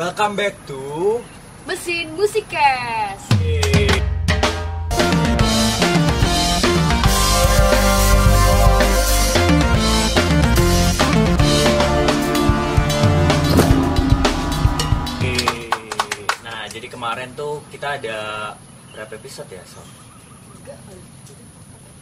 [0.00, 1.20] Welcome back to
[1.68, 3.20] Mesin Musikes.
[3.20, 3.60] Oke.
[16.48, 18.56] Nah, jadi kemarin tuh kita ada
[18.96, 19.84] berapa episode ya, Sob?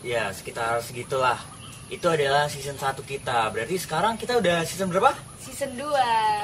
[0.06, 1.57] Ya, sekitar segitulah.
[1.88, 3.48] Itu adalah season 1 kita.
[3.48, 5.08] Berarti sekarang kita udah season berapa?
[5.40, 5.88] Season 2.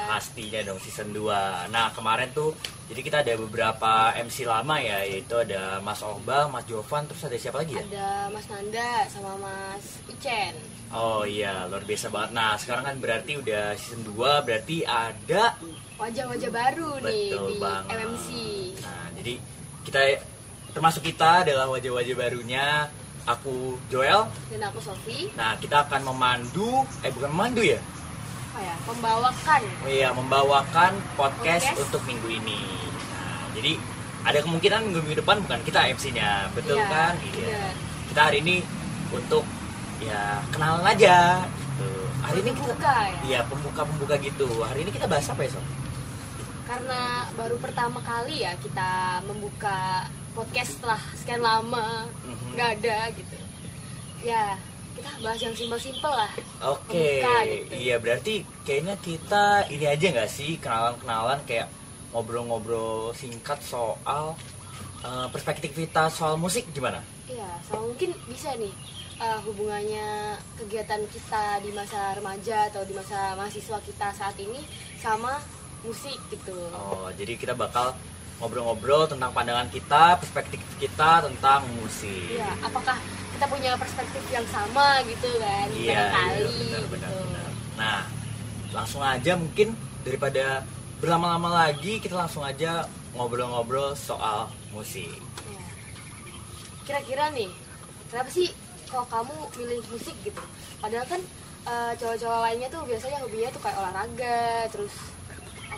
[0.09, 2.57] Pastinya dong season 2 Nah kemarin tuh
[2.89, 7.37] Jadi kita ada beberapa MC lama ya Yaitu ada Mas Oba, Mas Jovan Terus ada
[7.37, 7.85] siapa lagi ya?
[7.85, 10.57] Ada Mas Nanda sama Mas Ucen.
[10.89, 15.53] Oh iya luar biasa banget Nah sekarang kan berarti udah season 2 Berarti ada
[16.01, 18.27] Wajah-wajah baru nih Betul di banget MMC.
[18.81, 19.33] Nah jadi
[19.85, 19.99] kita
[20.73, 22.89] Termasuk kita adalah wajah-wajah barunya
[23.25, 25.33] Aku Joel Dan aku Sofi.
[25.33, 27.81] Nah kita akan memandu Eh bukan memandu ya?
[28.53, 28.75] Apa ya?
[28.87, 31.83] Membawakan Oh iya, membawakan podcast, Podcast.
[31.89, 32.61] untuk minggu ini.
[33.11, 33.75] Nah, jadi
[34.25, 37.13] ada kemungkinan minggu-minggu depan bukan kita MC-nya, betul Iya, kan?
[37.19, 37.73] bener.
[38.09, 38.55] Kita hari ini
[39.11, 39.43] untuk
[39.99, 41.43] ya kenalan aja.
[41.45, 41.89] Gitu.
[42.23, 43.19] Hari ini kita Pembuka ya?
[43.27, 44.49] Iya, pembuka-pembuka gitu.
[44.63, 45.65] Hari ini kita bahas apa ya, Sob?
[46.65, 47.01] Karena
[47.37, 52.53] baru pertama kali ya kita membuka podcast setelah sekian lama Mhm.
[52.53, 53.37] nggak ada gitu.
[54.21, 54.59] Ya,
[54.93, 56.31] kita bahas yang simpel-simpel lah.
[56.65, 57.71] Oke, Pembuka gitu.
[57.73, 61.67] iya berarti kayaknya kita ini aja nggak sih kenalan-kenalan kayak
[62.11, 64.35] ngobrol-ngobrol singkat soal
[65.29, 66.97] perspektif kita soal musik gimana?
[67.25, 68.73] Iya, sama mungkin bisa nih
[69.15, 74.57] eh, hubungannya kegiatan kita di masa remaja atau di masa mahasiswa kita saat ini
[74.97, 75.37] sama
[75.81, 76.57] musik gitu.
[76.73, 77.93] Oh, jadi kita bakal
[78.39, 82.35] ngobrol-ngobrol tentang pandangan kita, perspektif kita tentang musik.
[82.35, 82.99] Iya, apakah
[83.35, 85.67] kita punya perspektif yang sama gitu kan?
[85.71, 86.87] Iya, iya, benar, gitu.
[86.91, 87.11] benar.
[87.79, 87.99] Nah,
[88.75, 90.67] langsung aja mungkin daripada
[90.99, 95.11] berlama-lama lagi, kita langsung aja ngobrol-ngobrol soal musik.
[95.47, 95.65] Iya.
[96.83, 97.51] Kira-kira nih,
[98.11, 98.51] kenapa sih
[98.91, 100.43] kalau kamu milih musik gitu?
[100.83, 101.21] Padahal kan
[101.71, 104.43] eh, cowok-cowok lainnya tuh biasanya hobinya tuh kayak olahraga,
[104.75, 105.14] terus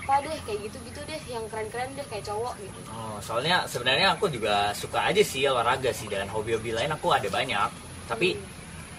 [0.08, 2.80] apa deh kayak gitu-gitu deh, yang keren-keren deh kayak cowok gitu.
[2.96, 7.28] Oh, soalnya sebenarnya aku juga suka aja sih olahraga sih dan hobi-hobi lain aku ada
[7.28, 7.68] banyak.
[8.08, 8.40] Tapi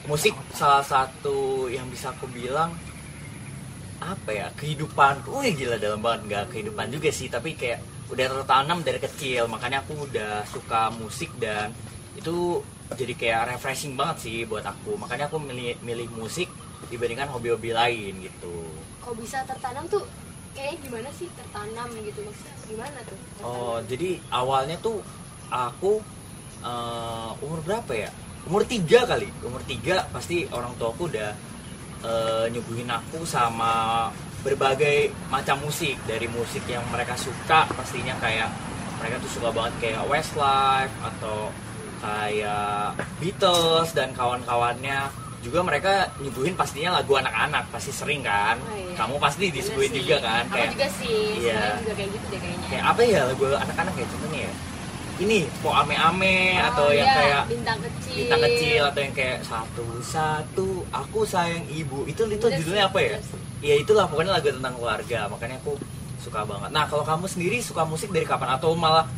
[0.04, 2.76] musik salah satu yang bisa aku bilang
[4.04, 6.28] apa ya kehidupan wih gila dalam banget.
[6.28, 7.80] Nggak kehidupan juga sih tapi kayak
[8.12, 9.48] udah tertanam dari kecil.
[9.48, 11.72] Makanya aku udah suka musik dan
[12.20, 12.60] itu
[12.92, 15.00] jadi kayak refreshing banget sih buat aku.
[15.00, 16.52] Makanya aku milih milih musik
[16.92, 18.68] dibandingkan hobi-hobi lain gitu.
[19.00, 20.04] Kok bisa tertanam tuh
[20.58, 23.18] kayaknya gimana sih tertanam gitu maksudnya gimana tuh?
[23.46, 24.98] Oh, jadi awalnya tuh
[25.54, 26.02] aku
[26.66, 28.10] eh, umur berapa ya?
[28.50, 29.30] Umur tiga kali.
[29.46, 31.30] Umur tiga pasti orang tuaku udah
[32.02, 34.10] eh, nyuguhin aku sama
[34.42, 38.50] berbagai macam musik dari musik yang mereka suka pastinya kayak
[38.98, 41.54] mereka tuh suka banget kayak Westlife atau
[41.98, 45.10] kayak Beatles dan kawan-kawannya
[45.48, 48.60] juga mereka nyuguhin pastinya lagu anak-anak pasti sering kan.
[48.60, 48.92] Oh, iya.
[48.94, 51.80] kamu pasti disuguhin juga kan Aku juga sih, Iya.
[51.80, 52.66] juga kayak gitu deh kayaknya.
[52.68, 54.52] kayak apa ya lagu anak-anak ya contohnya ya?
[55.18, 58.14] Ini po ame ame Oh, atau yang iya, kayak bintang kecil.
[58.14, 62.04] bintang kecil atau yang kayak satu satu aku sayang ibu.
[62.04, 63.16] Itu itu Bener judulnya sih, apa ya?
[63.60, 65.26] ya itulah pokoknya lagu tentang keluarga.
[65.26, 65.74] Makanya aku
[66.18, 66.70] suka banget.
[66.70, 68.54] Nah kalau kamu sendiri suka musik dari kapan?
[68.54, 69.10] Atau malah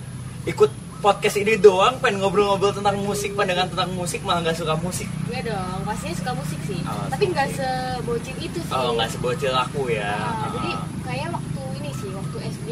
[0.44, 5.08] ikut podcast ini doang pengen ngobrol-ngobrol tentang musik pandangan tentang musik malah nggak suka musik
[5.24, 6.80] Enggak dong, pastinya suka musik sih.
[6.82, 8.72] Oh, Tapi nggak sebocil itu sih.
[8.72, 10.82] oh nggak sebocil aku ya Nah, jadi Ah.
[11.02, 12.70] kayak waktu ini sih, waktu SD.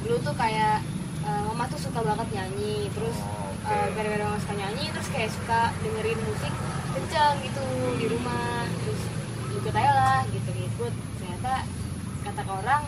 [0.00, 0.80] Dulu tuh kayak
[1.20, 3.68] eh, mama tuh suka banget nyanyi, terus Oh, oke.
[3.68, 6.52] eh, gara-gara mama suka nyanyi, terus kayak suka dengerin musik
[6.90, 9.00] kenceng gitu di rumah, terus
[9.52, 10.92] ikut aja lah gitu ikut.
[11.14, 11.52] Ternyata
[12.22, 12.82] kata orang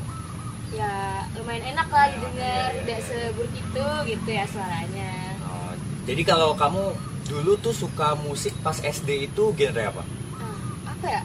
[0.72, 0.93] ya
[1.37, 5.12] lumayan enak lah didengar, tidak seburuk itu gitu ya suaranya.
[5.44, 5.72] Oh,
[6.09, 6.97] jadi kalau kamu
[7.28, 10.03] dulu tuh suka musik pas SD itu genre apa
[10.37, 10.59] Nah,
[10.91, 11.22] apa ya?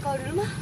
[0.00, 0.52] Kalau dulu mah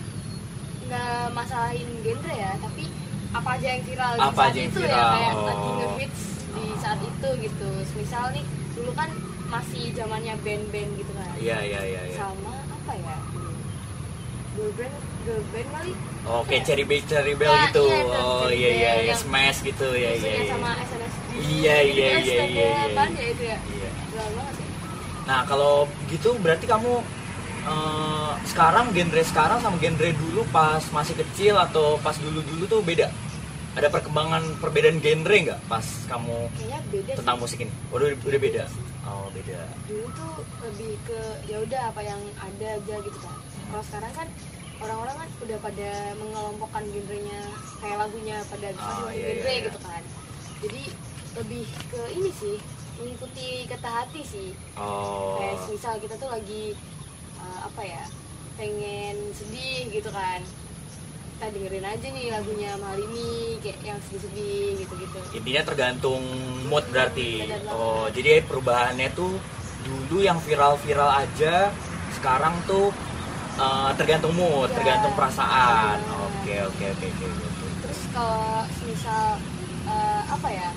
[0.86, 2.84] nggak masalahin genre ya, tapi
[3.30, 5.46] apa aja yang viral di Apa saat aja yang itu viral, ya, kayak oh.
[5.46, 7.70] lagi ngehits di saat itu gitu.
[7.94, 8.44] Misal nih,
[8.74, 9.10] dulu kan
[9.50, 11.30] masih zamannya band-band gitu kan.
[11.42, 12.59] iya iya iya iya Sama ya?
[14.60, 14.92] Girl band,
[15.24, 15.92] girl band kali.
[16.20, 17.84] Oke, Kayak- Cherry Bell, Cherry Bell Nah, gitu.
[17.88, 19.14] iya, oh Bell iya iya, iya.
[19.16, 20.52] smash gitu ya iya iya.
[20.52, 21.30] sama SNSD.
[21.40, 23.24] Iya, iya, iya, iya, iya.
[23.24, 23.56] itu ya.
[23.56, 23.90] Iya.
[24.12, 24.24] Ya.
[25.24, 26.92] Nah kalau gitu berarti kamu
[27.64, 32.80] eh, sekarang genre sekarang sama genre dulu pas masih kecil atau pas dulu dulu tuh
[32.84, 33.08] beda?
[33.72, 36.36] Ada perkembangan perbedaan genre nggak pas kamu
[36.92, 37.42] beda tentang sih.
[37.42, 37.72] musik ini?
[37.88, 38.64] Udah udah beda.
[39.08, 39.60] Oh beda.
[39.88, 40.32] dulu tuh
[40.68, 43.39] lebih ke ya udah apa yang ada aja gitu kan
[43.70, 44.28] kalau sekarang kan
[44.80, 47.40] orang-orang kan udah pada mengelompokkan genrenya
[47.78, 49.66] kayak lagunya pada Oh, iya, genre iya, iya.
[49.70, 50.02] gitu kan.
[50.60, 50.82] Jadi
[51.30, 52.56] lebih ke ini sih
[53.00, 54.50] mengikuti kata hati sih.
[54.76, 55.38] Oh.
[55.38, 56.74] Kayak misal kita tuh lagi
[57.38, 58.04] uh, apa ya
[58.58, 60.42] pengen sedih gitu kan.
[61.38, 65.20] Kita dengerin aja nih lagunya Malini kayak yang sedih-sedih gitu-gitu.
[65.32, 66.20] Intinya tergantung
[66.68, 67.48] mood berarti.
[67.48, 67.72] Banget.
[67.72, 69.40] oh jadi perubahannya tuh
[69.80, 71.72] dulu yang viral-viral aja
[72.20, 72.92] sekarang tuh
[73.60, 74.74] eh, tergantung mood Ya.
[74.74, 76.14] tergantung perasaan Ya.
[76.18, 77.26] oke oke oke oke
[77.80, 79.24] terus kalau misal
[79.84, 80.68] uh, apa ya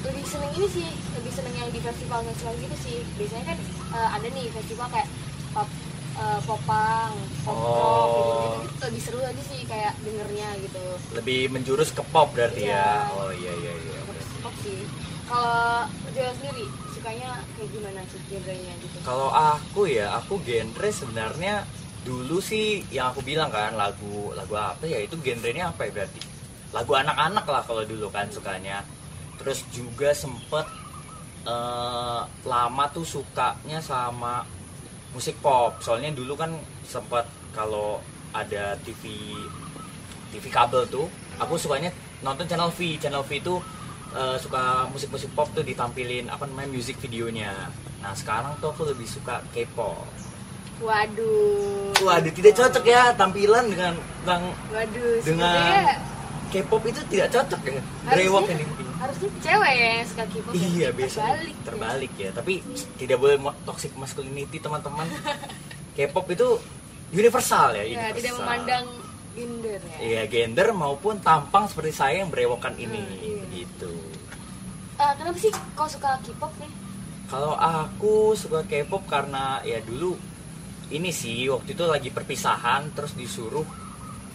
[0.00, 3.58] lebih seneng ini sih lebih seneng yang di festival festival gitu sih biasanya kan
[3.90, 5.08] uh, ada nih festival kayak
[5.50, 5.68] pop
[6.14, 7.12] uh, popang
[7.42, 8.14] pop rock Oh.
[8.14, 8.32] gitu,
[8.64, 12.78] gitu lebih seru aja sih kayak dengernya gitu lebih menjurus ke pop berarti Iya.
[12.78, 14.22] ya oh iya iya iya oke.
[14.40, 14.80] pop sih
[15.26, 21.54] kalau Joel sendiri sukanya kayak gimana sih genrenya gitu Kalau aku ya, aku genre sebenarnya
[22.06, 26.38] dulu sih yang aku bilang kan lagu lagu apa ya itu genrenya apa ya berarti
[26.72, 28.84] lagu anak-anak lah kalau dulu kan sukanya.
[29.40, 30.66] Terus juga sempet
[31.48, 34.44] eh, lama tuh sukanya sama
[35.16, 35.80] musik pop.
[35.80, 36.52] Soalnya dulu kan
[36.84, 37.24] sempet
[37.56, 38.00] kalau
[38.36, 39.08] ada TV
[40.28, 41.08] TV kabel tuh,
[41.40, 41.88] aku sukanya
[42.20, 43.00] nonton channel V.
[43.00, 43.54] Channel V itu
[44.12, 47.72] eh, suka musik-musik pop tuh ditampilin apa namanya music videonya.
[48.04, 50.27] Nah sekarang tuh aku lebih suka K-pop.
[50.78, 54.40] Waduh Waduh tidak cocok ya tampilan dengan dengan
[54.70, 55.98] waduh dengan
[56.48, 57.82] K-pop itu tidak cocok ya.
[58.08, 58.64] Brewok ini.
[58.96, 60.64] harusnya cewek ya yang suka K-pop ya.
[60.64, 61.64] Iya biasanya terbalik ya.
[61.66, 62.30] terbalik ya.
[62.32, 62.54] Tapi
[62.96, 65.04] tidak boleh toxic masculinity teman-teman.
[65.98, 66.48] K-pop itu
[67.10, 67.82] universal ya.
[67.82, 68.16] ya Universal.
[68.16, 68.84] tidak memandang
[69.34, 73.36] gender ya Iya gender maupun tampang seperti saya yang berewokan ini Hmm, iya.
[73.44, 73.92] begitu.
[74.96, 76.72] Eh, kenapa sih kau suka K-pop nih
[77.28, 80.16] Kalau aku suka K-pop karena ya dulu
[80.90, 83.64] ini sih waktu itu lagi perpisahan terus disuruh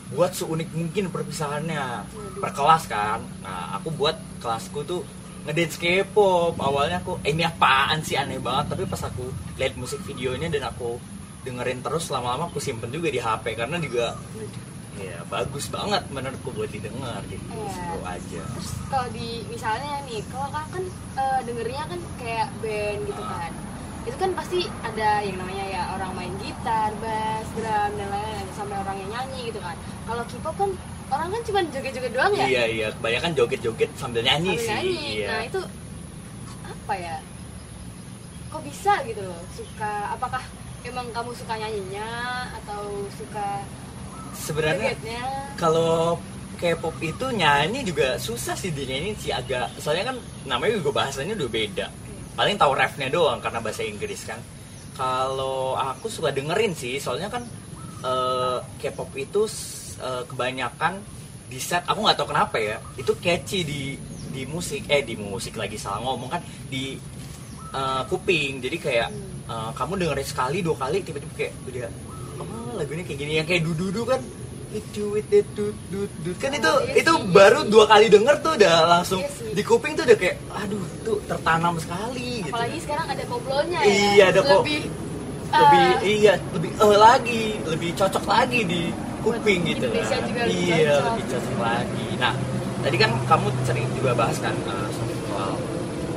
[0.09, 2.05] buat seunik mungkin perpisahannya
[2.37, 3.19] per kelas kan.
[3.39, 5.01] Nah aku buat kelasku tuh
[5.43, 6.53] ngedance K-pop.
[6.55, 10.67] Awalnya aku eh, ini apaan sih aneh banget tapi pas aku lihat musik videonya dan
[10.67, 11.01] aku
[11.41, 14.15] dengerin terus lama-lama aku simpen juga di HP karena juga
[14.93, 17.67] ya bagus banget menurutku buat didengar gitu Iya.
[17.67, 18.41] seru aja.
[18.47, 20.83] terus kalau di misalnya nih kalau kakak kan
[21.17, 23.29] eh, dengernya kan kayak band gitu Ah.
[23.41, 23.53] kan
[24.03, 28.75] itu kan pasti ada yang namanya ya orang main gitar, bass, drum dan lain-lain sampai
[28.75, 29.75] orang yang nyanyi gitu kan.
[30.03, 30.69] Kalau K-pop kan
[31.07, 32.45] orang kan cuma joget-joget doang ya?
[32.45, 32.87] Iya iya.
[32.99, 34.71] Kebanyakan joget-joget sambil nyanyi sambil sih.
[34.75, 34.97] nyanyi.
[35.23, 35.27] Iya.
[35.31, 35.61] nah itu
[36.67, 37.15] apa ya?
[38.51, 39.41] Kok bisa gitu loh?
[39.55, 40.43] Suka apakah
[40.83, 42.07] emang kamu suka nyanyinya
[42.59, 43.63] atau suka
[44.33, 44.97] Sebenarnya
[45.55, 46.19] kalau
[46.59, 51.49] K-pop itu nyanyi juga susah sih dinyanyi sih agak soalnya kan namanya juga bahasanya udah
[51.49, 51.87] beda
[52.33, 54.39] paling tahu refnya doang karena bahasa Inggris kan.
[54.93, 57.43] Kalau aku suka dengerin sih soalnya kan
[58.05, 59.49] eh, K-pop itu
[60.01, 61.01] eh, kebanyakan
[61.49, 63.81] di set aku nggak tahu kenapa ya itu catchy di
[64.33, 66.97] di musik eh di musik lagi salah ngomong kan di
[67.73, 68.61] eh, kuping.
[68.61, 69.09] Jadi kayak
[69.49, 71.89] eh, kamu dengerin sekali dua kali tiba-tiba kayak udah
[72.41, 74.21] oh lagunya kayak gini yang kayak dudu kan
[74.73, 78.09] itu it it dud dud dud kan itu Oh, iya itu iya baru dua kali
[78.09, 82.49] denger tuh udah langsung Iya di kuping tuh udah kayak aduh tuh tertanam sekali gitu.
[82.57, 83.93] Apalagi sekarang ada koplonya ya.
[83.93, 84.49] Iya, ada kok.
[84.65, 84.81] lebih
[85.53, 88.81] lebih eh, iya lebih eh lagi lebih cocok lagi di
[89.21, 89.85] kuping gitu.
[89.85, 91.05] Indonesia kan juga lebih iya cocok.
[91.05, 92.07] lebih cocok lagi.
[92.17, 92.33] Nah
[92.81, 94.87] tadi kan kamu sering juga bahas kan eh,
[95.29, 95.53] soal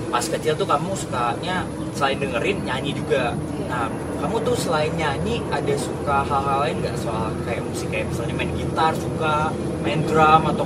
[0.08, 1.56] pas kecil tuh kamu sukanya
[1.92, 3.36] selain dengerin nyanyi juga.
[3.68, 8.34] Nah kamu tuh selain nyanyi ada suka hal-hal lain nggak soal kayak musik kayak misalnya
[8.34, 9.36] main gitar suka
[9.84, 10.64] main drum atau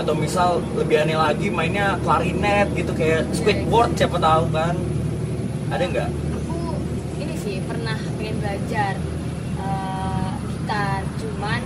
[0.00, 4.74] atau misal lebih aneh lagi mainnya klarinet gitu kayak skateboard siapa tahu kan
[5.68, 6.58] ada nggak aku
[7.20, 8.92] ini sih pernah pengen belajar
[9.60, 11.60] eh, gitar cuman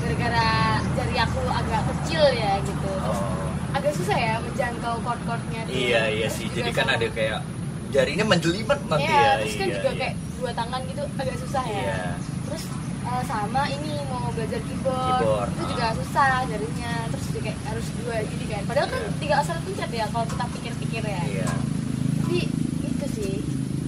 [0.00, 0.50] gara-gara
[0.94, 3.76] jari aku agak kecil ya gitu terus Oh.
[3.76, 5.66] agak susah ya menjangkau chord-chordnya.
[5.66, 6.46] Iya iya sih.
[6.46, 7.42] Jadi kan ada kayak
[7.90, 9.32] jarinya menjelimet nanti Iya, ya.
[9.42, 9.98] terus kan iya, juga iya.
[9.98, 11.80] kayak dua tangan gitu agak susah ya.
[11.80, 12.04] Iya.
[12.44, 12.64] Terus
[13.08, 15.68] eh, sama ini mau belajar keyboard, Keyboard, itu ah.
[15.72, 16.92] juga susah jarinya.
[17.08, 18.62] Terus juga kayak harus dua gini kan.
[18.68, 19.16] Padahal kan Iya.
[19.16, 21.22] tinggal asal pencet ya kalau kita pikir-pikir ya.
[21.24, 21.48] Iya.
[22.20, 22.38] Tapi
[22.84, 23.32] itu sih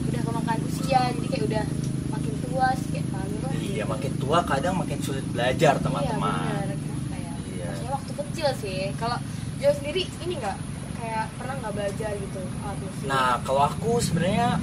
[0.09, 1.65] udah kemakan usia jadi kayak udah
[2.09, 3.37] makin tua sih kayak malu.
[3.53, 6.73] Iya makin tua kadang makin sulit belajar teman-teman.
[6.73, 7.33] Iya, ya?
[7.53, 7.67] Iya.
[7.69, 8.81] Maksudnya waktu kecil sih.
[8.97, 9.21] Kalau
[9.57, 10.57] Jo sendiri ini nggak
[11.01, 13.05] kayak pernah nggak belajar gitu alat musik?
[13.09, 14.57] Nah kalau aku sebenarnya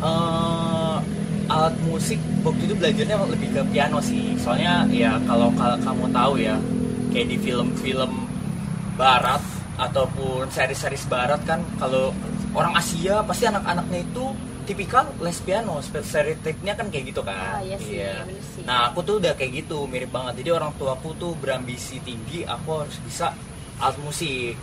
[0.00, 0.96] eh,
[1.50, 2.16] alat musik
[2.46, 4.38] waktu itu belajarnya lebih ke piano sih.
[4.38, 6.56] Soalnya ya kalau kamu tahu ya
[7.10, 8.10] kayak di film-film
[8.94, 9.42] barat
[9.80, 12.14] ataupun series-series barat kan kalau
[12.54, 14.24] orang Asia pasti anak-anaknya itu
[14.64, 15.82] tipikal les piano.
[15.82, 17.58] Stereotipnya kan kayak gitu kan.
[17.58, 18.62] Ah, iya sih, bener sih.
[18.62, 20.46] nah aku tuh udah kayak gitu mirip banget.
[20.46, 23.34] Jadi orang tua aku tuh berambisi tinggi aku harus bisa
[23.82, 24.54] alat musik.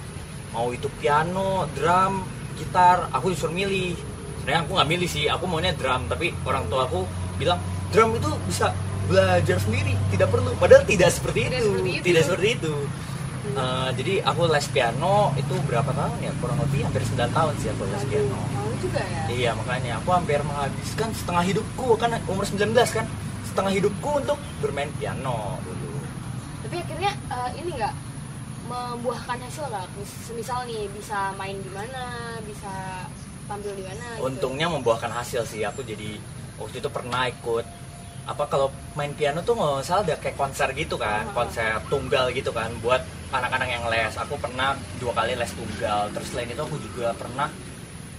[0.56, 2.24] Mau itu piano drum
[2.56, 4.17] gitar aku disuruh milih
[4.48, 5.28] sebenarnya aku nggak milih sih.
[5.28, 7.04] Aku maunya drum tapi orang tua aku
[7.36, 7.60] bilang
[7.92, 8.72] drum itu bisa
[9.12, 10.56] belajar sendiri tidak perlu.
[10.56, 12.04] Padahal tidak seperti Tidak itu seperti itu.
[12.08, 12.74] tidak seperti itu.
[13.48, 16.32] Eh, jadi aku les piano itu berapa tahun ya?
[16.40, 18.40] Kurang lebih hampir 9 tahun sih aku les piano.
[18.80, 19.24] Juga ya?
[19.28, 23.04] Iya makanya aku hampir menghabiskan setengah hidupku kan umur 19 kan?
[23.44, 26.00] Setengah hidupku untuk bermain piano dulu.
[26.64, 27.96] tapi akhirnya eh, ini nggak
[28.68, 29.88] membuahkan hasil nggak?
[29.96, 32.04] Mis- semisal nih bisa main di mana
[32.44, 32.72] bisa
[33.48, 34.22] tampil di mana gitu.
[34.28, 36.20] Untungnya membuahkan hasil sih aku jadi
[36.60, 37.66] waktu itu pernah ikut.
[38.28, 41.34] Apa kalau main piano tuh nggak salah ada kayak konser gitu kan Ah.
[41.34, 43.00] konser tunggal gitu kan buat
[43.32, 44.14] anak-anak yang les.
[44.20, 46.12] Aku pernah dua kali les tunggal.
[46.12, 47.48] Terus selain itu aku juga pernah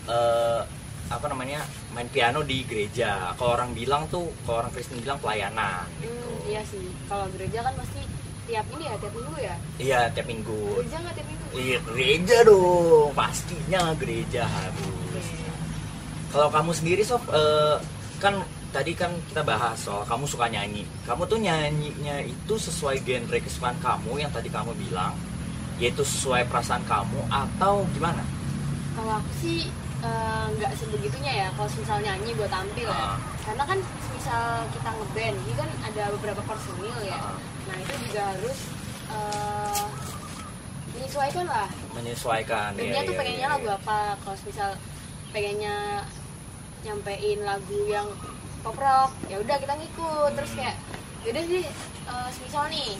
[0.08, 0.60] eh,
[1.08, 3.32] apa namanya main piano di gereja.
[3.36, 6.08] Kalau orang bilang tuh kalau orang Kristen bilang pelayanan gitu.
[6.12, 6.88] Hmm, iya sih.
[7.04, 8.00] Kalau gereja kan pasti
[8.48, 9.54] tiap ini ya tiap minggu ya?
[9.76, 10.60] Iya tiap minggu.
[10.80, 11.44] Gereja nggak tiap minggu?
[11.52, 14.97] Iya gereja dong, pastinya gereja harus.
[16.28, 17.76] Kalau kamu sendiri sob, eh,
[18.18, 18.36] kan
[18.68, 20.84] tadi kan kita bahas soal kamu suka nyanyi.
[21.02, 25.16] Kamu tuh nyanyinya itu sesuai genre kesukaan kamu yang tadi kamu bilang,
[25.76, 28.20] yaitu sesuai perasaan kamu atau gimana?
[28.92, 29.70] kalau aku sih
[30.02, 33.14] eh, nggak sebegitunya ya kalau misal nyanyi buat tampil ya Ah.
[33.46, 33.78] karena kan
[34.10, 34.42] misal
[34.74, 37.38] kita ngeband ini kan ada beberapa personil ya Ah.
[37.70, 38.58] nah itu juga harus
[39.06, 39.84] eh,
[40.98, 42.74] menyesuaikan lah Menyesuaikan.
[42.74, 43.78] Dunia iya, tuh iya, pengennya iya, lagu iya.
[43.78, 44.70] apa kalau misal
[45.30, 45.74] pengennya
[46.82, 48.08] nyampein lagu yang
[48.60, 50.30] pop rock ya udah kita ngikut.
[50.34, 50.76] Terus kayak
[51.26, 51.66] yaudah deh
[52.08, 52.90] eh, misal nih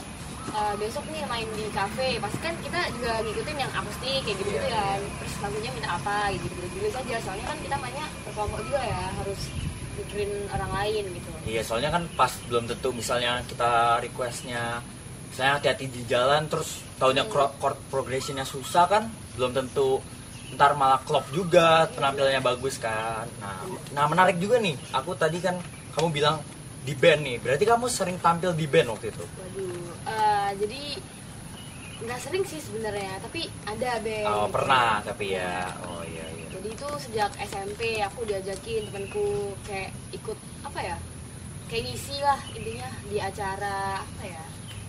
[0.49, 4.51] eh, besok nih main di cafe pasti kan kita juga ngikutin yang akustik kayak gitu
[4.51, 5.01] gitu Iya, kan.
[5.23, 9.03] Terus lagunya minta apa gitu gitu gitu saja soalnya kan kita mainnya berkelompok juga ya
[9.19, 9.41] harus
[9.99, 11.29] mikirin orang lain gitu.
[11.43, 14.79] Iya soalnya kan pas belum tentu misalnya kita requestnya
[15.29, 17.51] misalnya hati-hati di jalan terus taunya Hmm.
[17.59, 19.05] chord progressionnya susah kan
[19.39, 19.99] belum tentu
[20.57, 23.29] ntar malah klop juga penampilannya bagus kan.
[23.43, 24.77] Nah nah menarik juga nih.
[24.97, 25.59] Aku tadi kan
[25.97, 26.41] kamu bilang
[26.87, 27.37] di band nih.
[27.43, 29.25] Berarti kamu sering tampil di band waktu itu?
[29.25, 30.83] Waduh eh, jadi
[31.99, 34.55] nggak sering sih sebenarnya tapi ada band oh gitu.
[34.55, 35.69] pernah tapi ya.
[35.85, 36.49] Oh iya iya.
[36.55, 40.97] Jadi itu sejak SMP aku diajakin temanku kayak ikut apa ya
[41.69, 44.45] kayak ngisi lah intinya di acara apa ya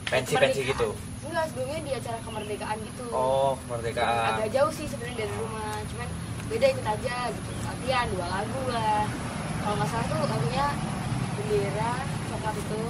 [0.07, 0.71] pensi-pensi kemerdekaan.
[0.71, 0.89] gitu
[1.29, 3.05] enggak sebelumnya di acara kemerdekaan gitu.
[3.13, 4.31] Oh kemerdekaan.
[4.41, 6.07] Agak jauh sih sebenarnya dari rumah cuman
[6.49, 7.49] beda ikut aja gitu.
[7.63, 9.03] Latihan dua lagu lah.
[9.59, 10.65] Kalau nggak salah tuh lagunya
[11.37, 11.91] bendera
[12.29, 12.81] coklat itu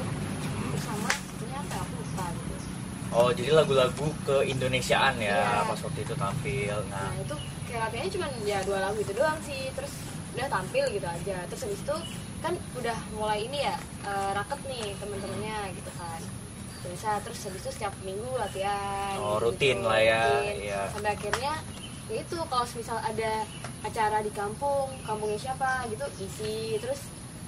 [0.79, 1.10] sama
[1.43, 1.79] ini apa ya?
[1.84, 2.55] aku lupa gitu.
[3.10, 5.67] Oh jadi lagu-lagu ke Indonesiaan ya Iya.
[5.67, 6.75] pas waktu itu tampil.
[6.93, 7.10] Nah.
[7.10, 7.36] Nah itu
[7.67, 9.67] kayak latihannya cuma ya dua lagu itu doang sih.
[9.75, 9.93] Terus
[10.38, 11.38] udah tampil gitu aja.
[11.50, 11.96] Terus habis itu
[12.39, 13.75] kan udah mulai ini ya
[14.08, 16.22] eh, raket nih temen-temennya gitu kan
[16.79, 20.55] Biasa terus habis itu setiap minggu latihan Oh, gitu, rutin lah ya, rutin.
[20.62, 20.81] iya.
[20.89, 21.53] Sampai akhirnya
[22.07, 23.31] ya itu kalau misal ada
[23.81, 27.00] acara di kampung Kampungnya siapa gitu isi Terus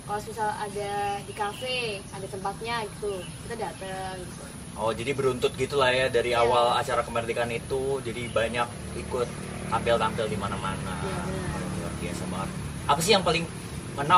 [0.03, 1.77] kalau misal ada di kafe
[2.11, 6.41] ada tempatnya gitu kita dateng gitu Oh jadi beruntut gitu lah ya dari Iya.
[6.41, 9.27] awal acara kemerdekaan itu jadi banyak ikut
[9.67, 10.95] tampil-tampil di mana-mana.
[10.99, 11.59] Iya, benar.
[11.75, 12.49] Luar biasa banget.
[12.87, 13.43] Apa sih yang paling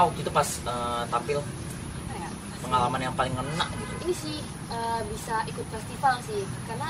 [0.06, 1.40] waktu itu pas eh, tampil?
[2.64, 3.94] Pengalaman yang paling ngena gitu?
[4.04, 6.42] ini sih uh, bisa ikut festival sih.
[6.64, 6.90] Karena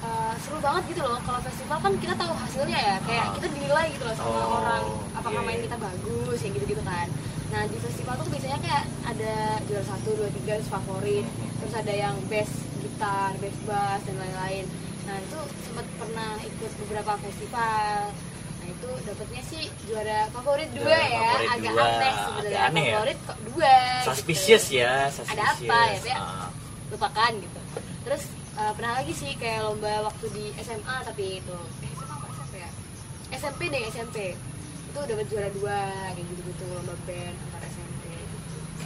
[0.00, 1.18] uh, seru banget gitu loh.
[1.20, 2.96] Kalau festival kan kita tahu hasilnya ya.
[3.02, 3.32] Kayak Ah.
[3.36, 4.82] kita dinilai gitu loh sama Oh, orang.
[5.14, 5.64] Apakah iya, main iya.
[5.66, 7.08] kita bagus ya gitu gitu kan.
[7.48, 9.34] Nah di festival tuh biasanya kayak ada
[9.64, 11.26] juara satu dua tiga favorit.
[11.60, 14.64] Terus ada yang best gitar best bass dan lain-lain.
[15.04, 18.10] Nah itu sempat pernah ikut beberapa festival
[18.64, 21.84] nah itu dapetnya sih juara favorit dua Juara ya favorit agak dua.
[21.84, 22.94] aneh Agak sebenarnya aneh ya?
[22.96, 24.06] favorit kok dua gitu.
[24.08, 25.58] Suspicious ya, suspicious.
[25.60, 26.16] apa ya, Pak?
[26.16, 26.48] Ah.
[26.88, 27.60] lupakan gitu
[28.04, 28.22] terus
[28.54, 32.54] uh, pernah lagi sih kayak lomba waktu di SMA tapi itu eh, SMA apa SMP
[32.56, 32.70] ya
[33.36, 34.16] SMP deh SMP
[34.88, 35.78] itu dapat juara dua
[36.14, 38.36] kayak gitu gitu lomba band antar SMP gitu.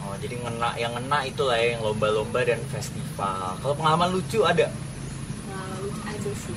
[0.03, 3.55] Oh jadi ngena yang ngena itu lah ya yang lomba-lomba dan festival.
[3.61, 4.67] Kalau pengalaman lucu ada?
[5.47, 6.55] nah lucu ada sih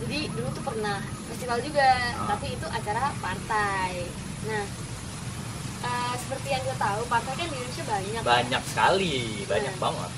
[0.00, 0.98] jadi dulu tuh pernah
[1.30, 2.26] festival juga Ah.
[2.28, 3.90] tapi itu acara partai
[4.42, 4.64] nah
[5.82, 9.82] uh, seperti yang kita tahu partai kan di Indonesia banyak Banyak sekali, banyak Nah.
[9.82, 10.10] banget.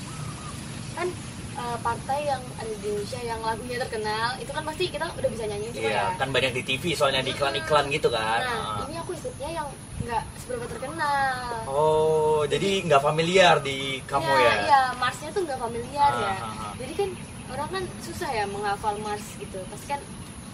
[0.93, 1.07] kan
[1.55, 5.43] uh, partai yang ada di Indonesia yang lagunya terkenal itu kan pasti kita udah bisa
[5.43, 8.39] nyanyi semua Iya, ya kan banyak di TV soalnya di iklan-iklan gitu kan.
[8.39, 8.85] Nah, Ah.
[8.85, 9.67] ini aku ikutnya yang
[9.99, 11.63] nggak seberapa terkenal.
[11.65, 14.53] Oh, jadi nggak familiar di kamu Iya, ya?
[14.61, 16.33] Iya, Marsnya tuh nggak familiar Ah, ya.
[16.35, 16.73] ah, ah.
[16.75, 17.09] Jadi kan
[17.49, 19.59] orang kan susah ya menghafal Mars gitu.
[19.65, 20.01] Pasti kan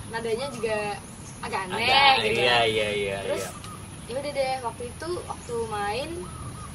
[0.09, 0.77] nadanya juga
[1.39, 2.39] agak aneh Agak, gitu.
[2.39, 3.17] Iya, iya, iya.
[3.23, 3.51] Terus iya.
[4.05, 6.09] ya udah deh waktu itu waktu main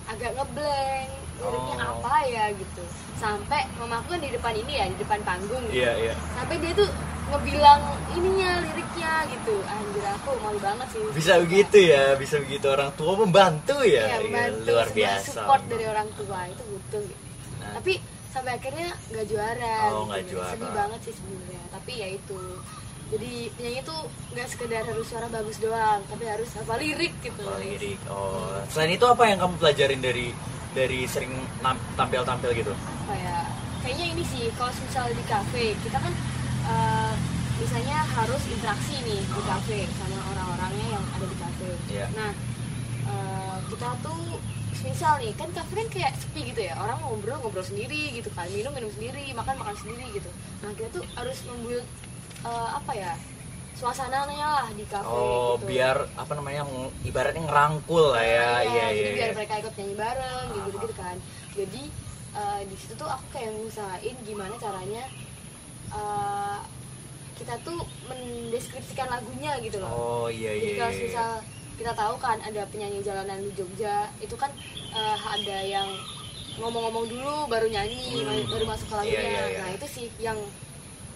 [0.04, 1.98] agak ngeblank liriknya Oh.
[1.98, 2.84] apa ya gitu
[3.16, 5.76] sampai mamaku kan di depan ini ya di depan panggung gitu.
[5.76, 6.86] iya iya sampai dia tuh
[7.26, 7.80] ngebilang
[8.12, 13.18] ininya liriknya gitu anjir aku malu banget sih bisa begitu ya bisa begitu orang tua
[13.18, 17.22] membantu ya, Iya, Iya, membantu luar sebuah biasa support dari orang tua itu butuh gitu.
[17.58, 17.92] Nah, tapi
[18.30, 20.06] sampai akhirnya nggak juara Oh, gitu.
[20.06, 20.52] nggak juara.
[20.54, 22.40] sedih banget sih sebenarnya tapi ya itu
[23.12, 24.00] jadi penyanyi tuh
[24.32, 27.42] nggak sekedar harus suara bagus doang tapi harus hafal lirik gitu.
[27.44, 28.56] Oh, lirik oh.
[28.72, 30.26] Selain itu apa yang kamu pelajarin dari
[30.74, 31.30] dari sering
[31.94, 32.72] tampil-tampil gitu?
[32.74, 33.38] Apa ya?
[33.84, 36.12] Kayaknya ini sih kalau misalnya di kafe kita kan
[36.64, 37.12] eh,
[37.54, 39.44] misalnya harus interaksi nih di Oh.
[39.46, 41.68] kafe sama orang-orangnya yang ada di kafe.
[41.92, 42.06] Iya.
[42.16, 42.30] nah
[43.04, 44.40] eh, kita tuh
[44.82, 48.44] misal nih kan kafe kan kayak sepi gitu ya orang ngobrol ngobrol sendiri gitu kan
[48.52, 50.28] minum minum sendiri makan makan sendiri gitu.
[50.64, 51.84] Nah kita tuh harus membuat
[52.44, 53.12] eh, apa ya
[53.74, 55.66] suasananya lah di kafe oh gitu.
[55.66, 56.62] biar apa namanya
[57.02, 59.36] ibaratnya ngerangkul lah ya iya Iya, iya jadi biar iya.
[59.36, 61.16] mereka ikut nyanyi bareng gitu gitu kan
[61.52, 61.82] jadi
[62.34, 65.04] eh, di situ tuh aku kayak ngusahain gimana caranya
[65.90, 66.58] eh,
[67.34, 71.02] kita tuh mendeskripsikan lagunya gitu loh oh iya jadi iya kalau iya.
[71.02, 71.30] misal
[71.74, 74.54] kita tahu kan ada penyanyi jalanan di Jogja itu kan
[74.94, 75.88] eh, ada yang
[76.54, 78.46] ngomong-ngomong dulu baru nyanyi Hmm.
[78.46, 79.58] baru masuk ke Iya, lagunya iya, iya.
[79.58, 80.38] nah itu sih yang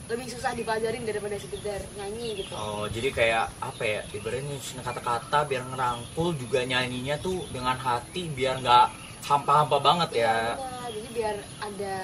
[0.08, 4.00] lebih susah dipelajarin daripada sekedar nyanyi gitu Oh, jadi kayak apa ya?
[4.08, 8.86] Ibaratnya nyusun kata-kata biar ngerangkul juga nyanyinya tuh dengan hati biar nggak
[9.22, 10.32] hampa-hampa banget ya.
[10.48, 10.88] Iya, benar.
[10.88, 11.94] jadi biar ada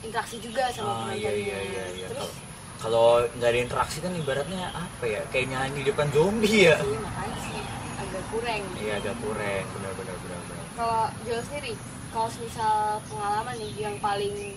[0.00, 2.06] interaksi juga sama Ah iya iya iya iya.
[2.08, 2.32] terus
[2.80, 5.20] Kalau- nggak ada interaksi kan ibaratnya apa ya?
[5.28, 6.76] Kayak nyanyi di depan zombie ya.
[6.80, 7.60] sih makanya sih
[7.94, 10.64] agak kurang Iya agak kurang, benar benar benar benar.
[10.72, 11.72] kalau Jo sendiri
[12.08, 12.74] kalau misal
[13.06, 14.56] pengalaman nih yang paling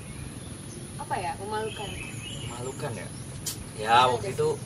[0.95, 1.91] apa ya memalukan
[2.65, 3.07] Malukan ya.
[3.77, 4.57] Ya waktu itu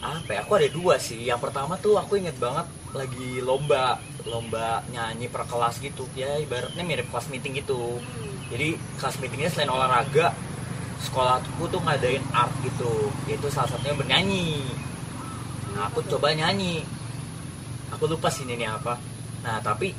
[0.00, 0.40] apa ya?
[0.40, 1.20] Aku ada dua sih.
[1.20, 2.64] Yang pertama tuh aku inget banget
[2.96, 6.08] lagi lomba lomba nyanyi per kelas gitu.
[6.16, 8.00] Ya ibaratnya mirip kelas meeting gitu.
[8.48, 10.32] Jadi kelas meetingnya selain olahraga
[11.04, 13.12] sekolahku tuh ngadain art gitu.
[13.28, 14.64] Yaitu salah satunya bernyanyi.
[15.76, 16.88] Nah aku coba nyanyi.
[17.92, 18.96] Aku lupa sih ini apa.
[19.44, 19.92] Nah tapi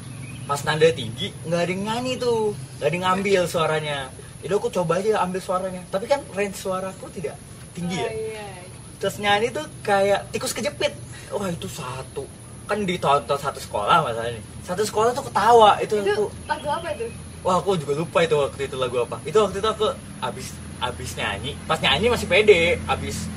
[0.50, 2.58] pas nada tinggi nggak ada yang nyanyi tuh.
[2.82, 3.98] Nggak ada yang ngambil suaranya
[4.44, 5.82] jadi aku coba aja ambil suaranya.
[5.92, 7.36] Tapi kan range suaraku tidak
[7.76, 8.08] tinggi ya.
[8.08, 8.48] Oh, iya.
[8.96, 10.96] terus nyanyi tuh kayak tikus kejepit.
[11.32, 12.24] Wah itu satu.
[12.66, 15.78] Kan ditonton satu sekolah masalahnya satu sekolah tuh ketawa.
[15.78, 17.06] Itu, itu aku lagu apa itu?
[17.46, 19.22] Wah aku juga lupa itu waktu itu lagu apa.
[19.22, 19.86] Itu waktu itu aku
[20.26, 20.48] abis
[20.82, 21.54] abis nyanyi.
[21.70, 22.82] Pas nyanyi masih pede.
[22.90, 23.30] Abis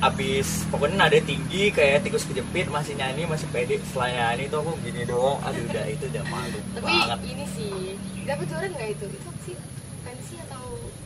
[0.00, 3.76] abis pokoknya nada tinggi kayak tikus kejepit masih nyanyi masih pede.
[3.84, 5.36] Setelah nyanyi itu aku gini doang.
[5.44, 7.18] Aduh udah itu udah malu tapi banget.
[7.28, 7.72] ini sih
[8.24, 9.06] dapat juara nggak itu?
[9.12, 9.56] Itu sih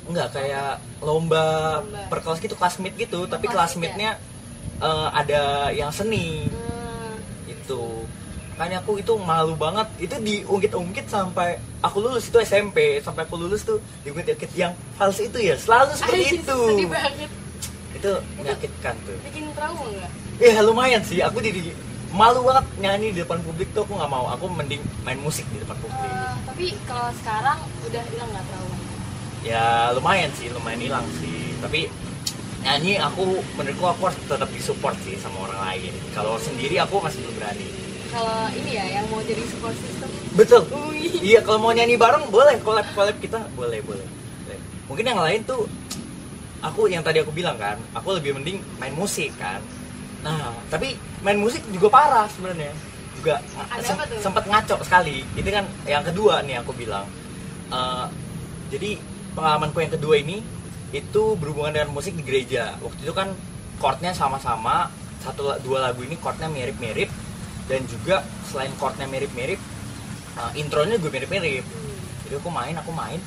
[0.05, 2.01] enggak kayak lomba, Lomba.
[2.13, 4.21] per kelas gitu meet gitu tapi kelas meet meetnya
[4.83, 6.49] eh, ada yang seni.
[6.49, 7.17] Hmm,
[7.49, 8.05] itu
[8.55, 9.89] makanya aku itu malu banget.
[9.99, 14.51] Itu diungkit-ungkit sampai aku lulus itu SMP sampai aku lulus tuh diungkit-ungkit.
[14.55, 16.59] Yang fals itu ya selalu seperti Ay, itu.
[16.71, 17.31] sedih banget.
[17.95, 19.17] Itu menyakitkan tuh.
[19.27, 20.11] Bikin trauma nggak?
[20.39, 21.19] Ya lumayan sih.
[21.25, 21.73] Aku jadi
[22.15, 23.83] malu banget nyanyi di depan publik tuh.
[23.89, 24.31] Aku nggak mau.
[24.37, 25.99] Aku mending main musik di depan publik.
[26.07, 27.59] Eh, tapi kalau sekarang
[27.91, 28.64] udah hilang nggak trauma
[29.45, 31.53] ya lumayan sih lumayan hilang sih.
[31.61, 31.87] Tapi
[32.65, 35.93] nyanyi aku menurutku aku harus tetap disupport sih sama orang lain.
[36.17, 37.69] Kalau sendiri aku masih belum berani.
[38.09, 40.09] Kalau ini ya yang mau jadi support system.
[40.33, 40.63] Betul.
[40.73, 41.13] Ui.
[41.21, 42.57] iya kalau mau nyanyi bareng boleh.
[42.65, 44.07] Collab collab kita boleh boleh.
[44.89, 45.69] Mungkin yang lain tuh
[46.65, 49.61] aku yang tadi aku bilang kan aku lebih mending main musik kan.
[50.25, 52.73] Nah tapi main musik juga parah sebenarnya.
[53.21, 53.41] Juga
[53.83, 54.21] sem- tuh?
[54.21, 55.21] sempat ngaco sekali.
[55.37, 57.05] Ini kan yang kedua nih aku bilang.
[57.73, 58.07] Eh,
[58.73, 58.97] jadi
[59.35, 60.41] pengalamanku yang kedua ini
[60.95, 62.79] itu berhubungan dengan musik di gereja.
[62.79, 63.35] Waktu itu kan
[63.83, 64.89] chordnya sama-sama
[65.21, 67.11] satu dua lagu ini chordnya mirip-mirip
[67.67, 69.59] dan juga selain chordnya mirip-mirip
[70.39, 71.67] uh, intronya juga mirip-mirip.
[72.25, 73.21] Jadi aku main aku main.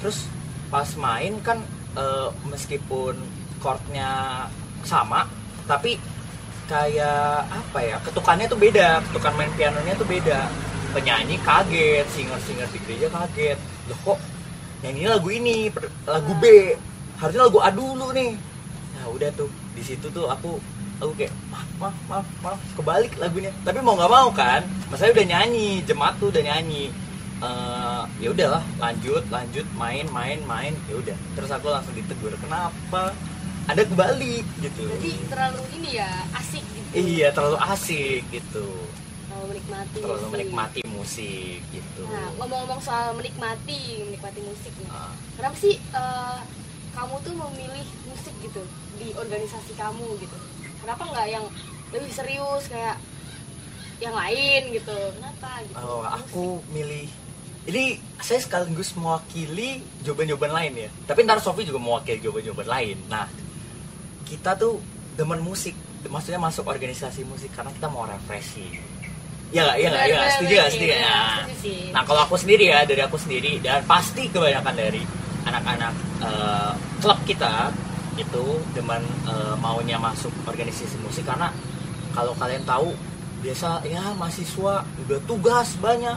[0.00, 0.26] Terus
[0.72, 1.60] pas main kan
[1.94, 3.14] eh, meskipun
[3.60, 4.48] chordnya
[4.82, 5.28] sama
[5.68, 6.00] tapi
[6.66, 10.48] kayak apa ya ketukannya tuh beda ketukan main pianonya tuh beda.
[10.92, 13.58] Penyanyi kaget singer singer di gereja kaget.
[13.86, 14.18] Loh kok
[14.82, 15.70] nyanyi lagu ini
[16.04, 16.74] lagu B.
[17.16, 18.34] Harusnya lagu A dulu nih.
[18.98, 19.50] Nah udah tuh.
[19.72, 20.58] Di situ tuh aku
[21.00, 23.54] aku kayak maaf maaf maaf maaf kebalik lagunya.
[23.62, 26.90] Tapi mau nggak mau kan masanya udah nyanyi jemaat tuh udah nyanyi.
[27.42, 30.74] Eh, ya udahlah lanjut lanjut main main main.
[30.90, 31.16] Ya udah.
[31.38, 33.14] Terus aku langsung ditegur kenapa?
[33.70, 34.90] Ada kebalik gitu.
[34.98, 36.88] Jadi terlalu ini ya asik gitu.
[36.98, 38.66] Iya terlalu asik gitu
[39.42, 40.32] terlalu menikmati terlalu musik.
[40.32, 46.38] menikmati musik gitu nah ngomong-ngomong soal menikmati menikmati musik nih Ah, kenapa sih eh,
[46.92, 48.62] kamu tuh memilih musik gitu
[48.96, 50.36] di organisasi kamu gitu
[50.80, 51.44] kenapa nggak yang
[51.90, 52.96] lebih serius kayak
[53.98, 57.06] yang lain gitu kenapa gitu Oh, aku milih
[57.62, 60.90] ini saya sekaligus mewakili jawaban-jawaban lain ya.
[61.06, 62.98] Tapi ntar Sofi juga mewakili jawaban-jawaban lain.
[63.06, 63.30] Nah,
[64.26, 64.82] kita tuh
[65.14, 65.70] demen musik,
[66.02, 68.82] maksudnya masuk organisasi musik karena kita mau refreshing.
[69.52, 71.80] Iya nggak, iya nggak, iya nggak, Bener, setuju nggak, bener, setuju sih.
[71.92, 75.02] Nah, kalau aku sendiri ya, dari aku sendiri dan pasti kebanyakan dari
[75.44, 75.92] anak-anak
[76.24, 76.72] eh,
[77.04, 77.68] klub kita
[78.16, 81.28] itu demen eh, maunya masuk organisasi musik.
[81.28, 81.52] Karena
[82.16, 82.96] kalau kalian tahu
[83.44, 86.16] biasa ya mahasiswa udah tugas banyak,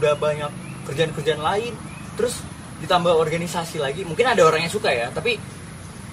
[0.00, 0.50] udah banyak
[0.88, 1.76] kerjaan-kerjaan lain,
[2.16, 2.40] terus
[2.80, 4.02] ditambah organisasi lagi.
[4.08, 5.36] Mungkin ada orang yang suka ya, tapi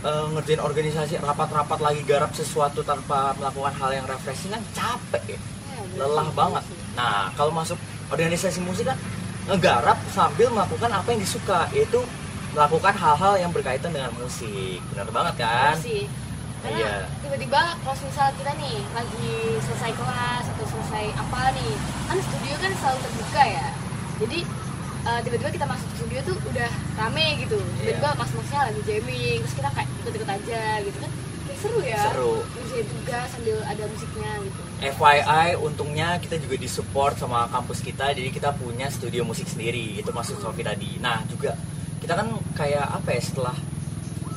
[0.04, 5.40] eh, ngerjain organisasi rapat-rapat lagi garap sesuatu tanpa melakukan hal yang refreshing kan capek ya
[5.40, 5.59] Ya,
[5.96, 6.64] lelah banget.
[6.94, 8.98] Nah, kalau masuk organisasi musik kan
[9.46, 12.02] ngegarap sambil melakukan apa yang disuka, yaitu
[12.50, 14.82] melakukan hal-hal yang berkaitan dengan musik.
[14.90, 15.74] Benar banget kan?
[15.74, 16.04] Bener sih
[16.60, 16.96] karena Iya.
[17.24, 19.32] tiba-tiba kalau misal kita nih lagi
[19.64, 21.72] selesai kelas atau selesai apa nih
[22.04, 23.68] kan studio kan selalu terbuka ya
[24.20, 24.40] jadi
[25.08, 26.68] eh, tiba-tiba kita masuk studio tuh udah
[27.00, 28.20] rame gitu tiba-tiba Iya.
[28.20, 31.12] mas-masnya lagi jamming terus kita kayak ikut-ikut aja gitu kan
[31.60, 32.40] seru ya Seru.
[32.56, 38.32] ngerjain tugas sambil ada musiknya gitu FYI, untungnya kita juga disupport sama kampus kita, jadi
[38.32, 40.96] kita punya studio musik sendiri, itu maksud Sofi tadi.
[41.04, 41.52] Nah, juga
[42.00, 43.56] kita kan kayak apa ya setelah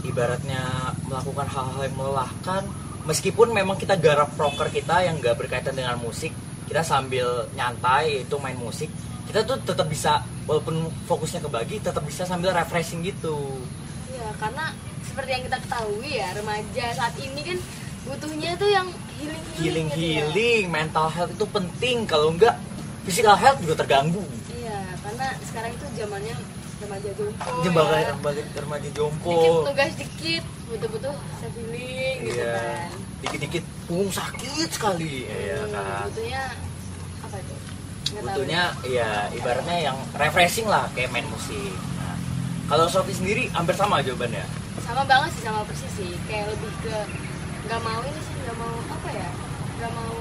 [0.03, 2.63] ibaratnya melakukan hal-hal yang melelahkan,
[3.07, 6.35] meskipun memang kita garap proker kita yang gak berkaitan dengan musik,
[6.67, 8.91] kita sambil nyantai itu main musik,
[9.31, 13.63] kita tuh tetap bisa walaupun fokusnya kebagi, tetap bisa sambil refreshing gitu.
[14.11, 14.75] Iya, karena
[15.13, 17.59] seperti yang kita ketahui ya remaja saat ini kan
[18.03, 20.09] butuhnya tuh yang healing Healing gitu ya.
[20.27, 22.57] healing, mental health itu penting, kalau enggak
[23.03, 24.25] physical health juga terganggu.
[24.51, 26.35] Iya, karena sekarang itu zamannya
[26.81, 27.51] remaja jompo.
[27.63, 28.11] Jembaga ya.
[28.11, 29.63] remaja, remaja Dikit jompo.
[29.63, 32.55] tugas dikit, butuh-butuh self healing gitu Iya.
[32.57, 32.91] kan.
[33.23, 35.29] Dikit-dikit punggung sakit sekali.
[35.29, 36.03] Iya Hmm, kan.
[36.09, 36.43] Butuhnya
[37.23, 37.55] apa itu?
[37.55, 37.69] Nggak
[38.17, 38.25] tahu.
[38.25, 41.71] Butuhnya ya ibaratnya yang refreshing lah kayak main musik.
[41.95, 42.17] Nah,
[42.67, 44.43] kalau Sofi sendiri hampir sama jawabannya.
[44.81, 46.13] Sama banget sih sama persis sih.
[46.25, 46.97] Kayak lebih ke
[47.63, 49.29] nggak mau ini sih, nggak mau apa ya?
[49.77, 50.15] Nggak mau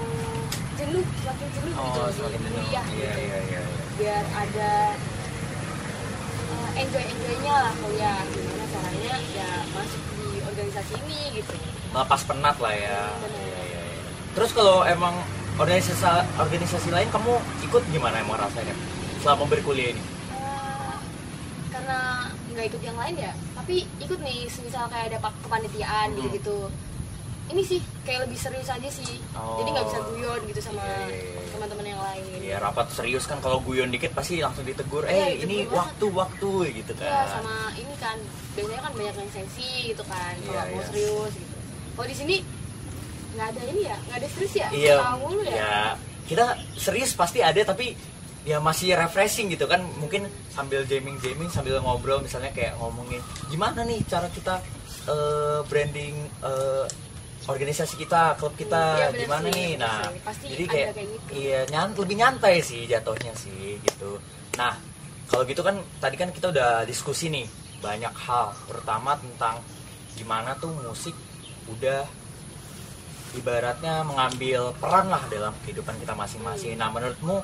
[0.75, 2.57] jenuh, semakin jenuh gitu Oh, di semakin jenuh.
[2.57, 3.21] kuliah Iya, gitu.
[3.21, 3.39] iya, iya.
[3.47, 3.61] iya.
[3.99, 4.71] biar ada
[6.73, 11.53] enjoy enjoynya lah kuliah gimana caranya ya masuk di organisasi ini gitu
[11.91, 13.03] Melepas penat lah ya.
[13.21, 13.81] Iya, iya.
[14.31, 15.11] Terus kalau emang
[15.59, 16.07] organisasi
[16.39, 18.71] organisasi lain kamu ikut gimana emang rasanya
[19.19, 20.01] selama berkuliah ini?
[20.31, 20.95] Eh,
[21.69, 22.20] karena
[22.51, 26.29] nggak ikut yang lain ya tapi ikut nih misal kayak ada kepanitiaan Hmm.
[26.29, 26.57] gitu
[27.47, 29.59] ini sih kayak lebih serius aja sih Oh.
[29.59, 31.51] jadi nggak bisa guyon gitu sama Iya, iya, iya.
[31.51, 35.03] teman-teman yang lain Iya rapat serius kan kalau guyon dikit pasti langsung ditegur.
[35.03, 35.79] Iya, Eh ini ditegur banget.
[35.81, 37.07] waktu-waktu gitu kan.
[37.07, 38.17] Iya, sama ini kan
[38.51, 41.55] biasanya kan banyak yang sensi gitu kan kalau Iya, mau serius gitu
[41.91, 42.35] kalau di sini
[43.31, 45.75] nggak ada ini ya nggak ada serius ya iya tahu ya, ya
[46.25, 47.95] kita serius pasti ada tapi
[48.41, 53.86] ya masih refreshing gitu kan mungkin sambil jamming jamming sambil ngobrol misalnya kayak ngomongin gimana
[53.86, 54.58] nih cara kita
[55.06, 56.86] eh, branding eh,
[57.45, 60.21] organisasi kita klub kita bener gimana sih, nih nah sih.
[60.21, 61.30] Pasti jadi kayak, kayak gitu.
[61.38, 64.17] iya nyan- lebih nyantai sih jatuhnya sih gitu
[64.58, 64.73] nah
[65.30, 67.45] kalau gitu kan tadi kan kita udah diskusi nih
[67.82, 69.62] banyak hal terutama tentang
[70.17, 71.13] gimana tuh musik
[71.65, 72.04] udah
[73.32, 76.75] ibaratnya mengambil peran lah dalam kehidupan kita masing-masing.
[76.75, 77.39] Nah, menurutmu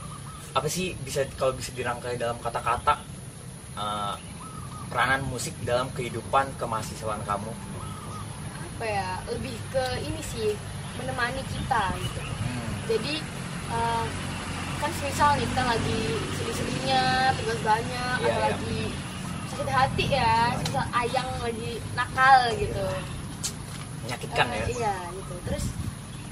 [0.58, 2.98] apa sih bisa kalau bisa dirangkai dalam kata-kata
[3.76, 4.16] eh,
[4.88, 7.52] peranan musik dalam kehidupan kemahasiswaan kamu?
[8.72, 10.50] apa ya lebih ke ini sih
[10.96, 12.70] menemani kita gitu Hmm.
[12.88, 13.14] jadi
[13.70, 14.06] eh,
[14.78, 16.00] kan misal nih kita lagi
[16.32, 17.02] sedih-sedihnya
[17.36, 18.46] tugas banyak Iya, atau iya.
[18.48, 18.80] lagi
[19.48, 22.88] sakit hati ya misal ayang lagi nakal gitu
[24.06, 24.66] Menyakitkan Eh, ya.
[24.72, 25.66] iya gitu terus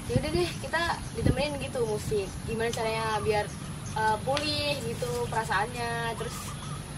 [0.06, 3.44] yaudah deh kita ditemenin gitu musik gimana caranya biar
[3.96, 6.36] eh, pulih gitu perasaannya terus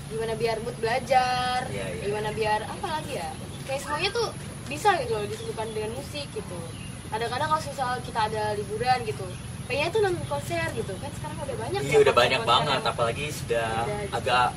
[0.09, 2.03] gimana biar mood belajar Iya, iya.
[2.03, 3.29] gimana biar apa lagi ya
[3.65, 4.29] kayak semuanya tuh
[4.65, 6.61] bisa gitu loh disebutkan dengan musik gitu
[7.09, 9.25] kadang-kadang kalau misal kita ada liburan gitu
[9.65, 12.89] pengennya tuh nonton konser gitu kan sekarang udah banyak Iya ya udah banyak banget yang-
[12.89, 14.13] apalagi sudah gitu.
[14.13, 14.49] agak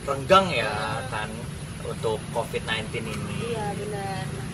[0.00, 1.06] renggang ya Hmm.
[1.08, 1.28] kan
[1.82, 3.50] untuk COVID-19 ini.
[3.50, 4.22] Iya benar.
[4.30, 4.48] Nah,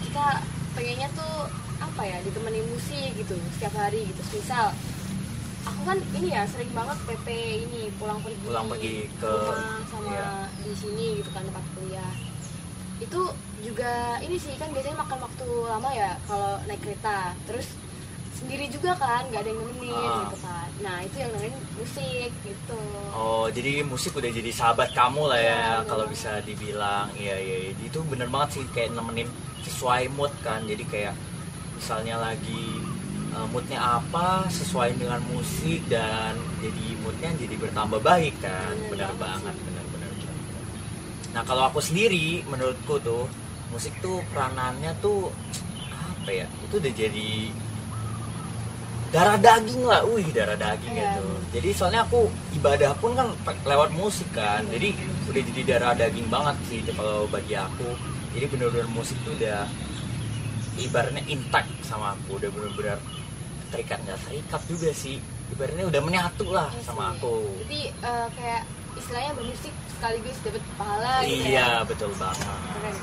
[0.00, 0.26] kita
[0.72, 1.48] pengennya tuh
[1.78, 4.22] apa ya ditemenin musik gitu setiap hari gitu.
[4.32, 4.70] Misal
[5.62, 7.26] aku kan ini ya sering banget PP
[7.62, 10.30] ini pulang pergi Pulang pergi ke- rumah sama iya.
[10.58, 12.12] di sini gitu kan tempat kuliah.
[12.98, 13.20] Itu
[13.60, 17.32] juga ini sih kan biasanya makan waktu lama ya kalau naik kereta.
[17.44, 17.66] Terus
[18.32, 20.16] sendiri juga kan nggak ada yang nemenin Ah.
[20.22, 20.68] gitu kan.
[20.80, 22.80] Nah itu yang nemenin musik gitu.
[23.12, 27.12] Oh, jadi musik udah jadi sahabat kamu lah ya, bener kalau bisa dibilang.
[27.14, 27.72] Iya, iya, iya.
[27.78, 29.28] Itu bener banget sih kayak nemenin
[29.60, 30.64] sesuai mood kan.
[30.64, 31.12] Jadi kayak
[31.74, 32.80] misalnya lagi
[33.40, 39.56] eh, moodnya apa sesuai dengan musik dan jadi moodnya jadi bertambah baik kan benar banget
[39.56, 40.36] banget benar benar benar.
[41.32, 43.24] nah kalau aku sendiri menurutku tuh
[43.72, 45.32] musik tuh peranannya tuh
[45.88, 47.30] apa ya itu udah jadi
[49.10, 51.18] darah daging lah, wih darah daging Iya.
[51.18, 51.26] gitu.
[51.58, 53.34] Jadi soalnya aku ibadah pun kan
[53.66, 54.78] lewat musik kan, Iya.
[54.78, 54.88] jadi
[55.26, 57.90] udah jadi darah daging banget sih itu kalau bagi aku.
[58.30, 59.66] Jadi bener-bener musik tuh udah
[60.78, 62.98] ibaratnya intact sama aku, udah bener-bener
[63.70, 65.16] terikat nggak terikat juga sih.
[65.50, 67.10] Ibaratnya udah menyatu lah Iya sama sih.
[67.18, 67.34] aku.
[67.66, 68.62] Jadi eh, kayak
[68.98, 71.46] istilahnya bermusik sekaligus dapat pahala gitu ya.
[71.48, 72.58] Iya betul banget.
[72.74, 72.96] Keren.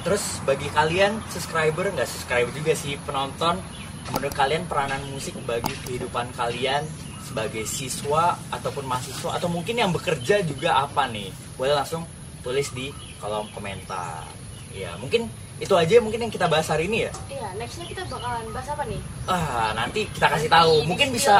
[0.00, 3.60] Terus bagi kalian subscriber nggak subscriber juga sih penonton,
[4.08, 6.88] menurut kalian peranan musik bagi kehidupan kalian
[7.20, 11.28] sebagai siswa ataupun mahasiswa atau mungkin yang bekerja juga apa nih?
[11.60, 12.08] Boleh langsung
[12.40, 12.88] tulis di
[13.20, 14.24] kolom komentar.
[14.72, 15.28] Ya mungkin
[15.60, 17.12] itu aja mungkin yang kita bahas hari ini ya.
[17.28, 19.00] Iya, nextnya kita bakalan bahas apa nih?
[19.28, 20.74] Ah nanti kita kasih Nanti tahu.
[20.88, 21.34] Mungkin bisa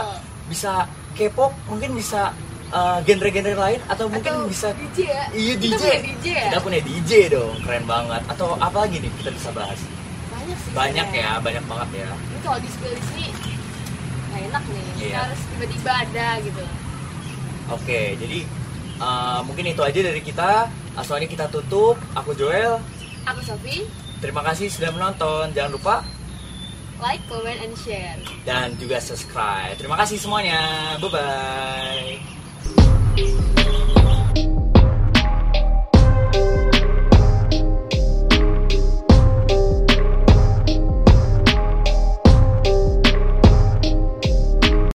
[0.47, 0.73] bisa
[1.11, 2.31] K-pop, mungkin bisa
[2.69, 5.25] eh, genre-genre lain atau mungkin Atau bisa DJ ya?
[5.33, 5.83] Iya Kita DJ.
[5.83, 6.43] punya DJ ya?
[6.47, 8.23] Kita punya DJ dong, keren banget.
[8.29, 9.81] Atau apa lagi nih kita bisa bahas?
[10.31, 10.71] Banyak sih.
[10.71, 11.35] Banyak sebenarnya.
[11.35, 12.09] ya, banyak banget ya.
[12.13, 13.27] Ini kalau di di sini
[14.31, 14.85] nggak enak nih.
[14.85, 15.19] Kita Iya.
[15.25, 16.65] harus tiba-tiba ada gitu.
[17.71, 18.39] Oke, jadi
[18.99, 20.51] uh, mungkin itu aja dari kita.
[20.95, 21.97] Uh, Soalnya kita tutup.
[22.15, 22.83] Aku Joel.
[23.25, 23.87] Aku Sofi,
[24.21, 25.49] Terima kasih sudah menonton.
[25.57, 26.05] Jangan lupa
[27.01, 28.21] like, comment, and share.
[28.45, 29.73] dan juga subscribe.
[29.81, 30.61] Terima kasih semuanya.
[31.01, 32.21] Bye bye.